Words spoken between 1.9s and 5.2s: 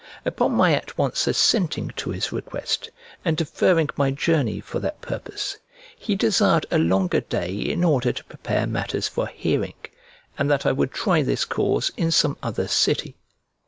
to his request, and deferring my journey for that